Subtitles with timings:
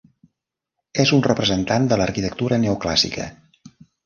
[1.03, 3.29] És un representant de l'arquitectura neoclàssica.